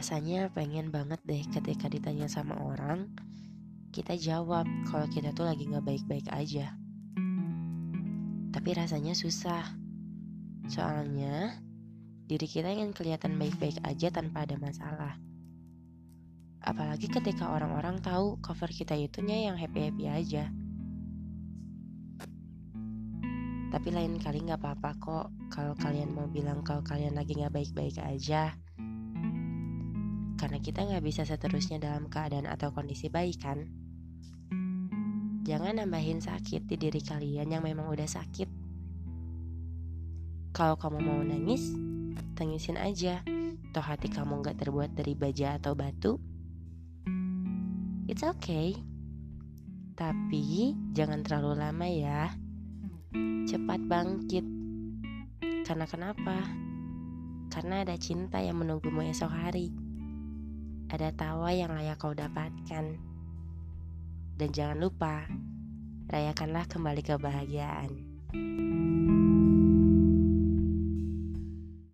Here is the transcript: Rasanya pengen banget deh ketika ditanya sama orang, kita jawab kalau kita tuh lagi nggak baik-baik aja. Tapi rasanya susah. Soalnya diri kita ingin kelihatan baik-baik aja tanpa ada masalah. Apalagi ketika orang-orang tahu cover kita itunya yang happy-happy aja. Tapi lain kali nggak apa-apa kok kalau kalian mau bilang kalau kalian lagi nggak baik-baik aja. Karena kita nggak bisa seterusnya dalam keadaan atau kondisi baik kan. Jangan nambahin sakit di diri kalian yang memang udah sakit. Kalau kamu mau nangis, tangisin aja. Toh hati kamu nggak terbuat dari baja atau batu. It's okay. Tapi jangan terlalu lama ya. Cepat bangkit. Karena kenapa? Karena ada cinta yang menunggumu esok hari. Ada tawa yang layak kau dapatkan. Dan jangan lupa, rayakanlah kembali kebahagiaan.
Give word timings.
Rasanya 0.00 0.48
pengen 0.56 0.88
banget 0.88 1.20
deh 1.28 1.44
ketika 1.52 1.84
ditanya 1.84 2.24
sama 2.24 2.56
orang, 2.56 3.12
kita 3.92 4.16
jawab 4.16 4.64
kalau 4.88 5.04
kita 5.12 5.28
tuh 5.36 5.44
lagi 5.44 5.68
nggak 5.68 5.84
baik-baik 5.84 6.24
aja. 6.32 6.72
Tapi 8.48 8.70
rasanya 8.72 9.12
susah. 9.12 9.76
Soalnya 10.72 11.52
diri 12.24 12.48
kita 12.48 12.72
ingin 12.72 12.96
kelihatan 12.96 13.36
baik-baik 13.36 13.76
aja 13.84 14.08
tanpa 14.08 14.48
ada 14.48 14.56
masalah. 14.56 15.20
Apalagi 16.64 17.12
ketika 17.12 17.52
orang-orang 17.52 18.00
tahu 18.00 18.40
cover 18.40 18.72
kita 18.72 18.96
itunya 18.96 19.52
yang 19.52 19.60
happy-happy 19.60 20.08
aja. 20.08 20.48
Tapi 23.68 23.88
lain 23.92 24.16
kali 24.16 24.48
nggak 24.48 24.64
apa-apa 24.64 24.90
kok 24.96 25.26
kalau 25.52 25.76
kalian 25.76 26.16
mau 26.16 26.24
bilang 26.24 26.64
kalau 26.64 26.80
kalian 26.80 27.20
lagi 27.20 27.36
nggak 27.36 27.52
baik-baik 27.52 28.00
aja. 28.00 28.56
Karena 30.50 30.66
kita 30.66 30.82
nggak 30.82 31.06
bisa 31.06 31.22
seterusnya 31.22 31.78
dalam 31.78 32.10
keadaan 32.10 32.50
atau 32.50 32.74
kondisi 32.74 33.06
baik 33.06 33.38
kan. 33.38 33.70
Jangan 35.46 35.78
nambahin 35.78 36.18
sakit 36.18 36.66
di 36.66 36.74
diri 36.74 36.98
kalian 36.98 37.54
yang 37.54 37.62
memang 37.62 37.86
udah 37.86 38.10
sakit. 38.10 38.50
Kalau 40.50 40.74
kamu 40.74 41.06
mau 41.06 41.22
nangis, 41.22 41.70
tangisin 42.34 42.82
aja. 42.82 43.22
Toh 43.70 43.78
hati 43.78 44.10
kamu 44.10 44.42
nggak 44.42 44.58
terbuat 44.58 44.90
dari 44.90 45.14
baja 45.14 45.54
atau 45.54 45.78
batu. 45.78 46.18
It's 48.10 48.26
okay. 48.26 48.74
Tapi 49.94 50.74
jangan 50.98 51.22
terlalu 51.22 51.62
lama 51.62 51.86
ya. 51.86 52.34
Cepat 53.46 53.86
bangkit. 53.86 54.42
Karena 55.62 55.86
kenapa? 55.86 56.42
Karena 57.54 57.86
ada 57.86 57.94
cinta 57.94 58.42
yang 58.42 58.58
menunggumu 58.58 59.06
esok 59.06 59.30
hari. 59.30 59.89
Ada 60.90 61.14
tawa 61.14 61.54
yang 61.54 61.70
layak 61.70 62.02
kau 62.02 62.10
dapatkan. 62.10 62.98
Dan 64.34 64.48
jangan 64.50 64.82
lupa, 64.82 65.22
rayakanlah 66.10 66.66
kembali 66.66 67.02
kebahagiaan. 67.06 67.90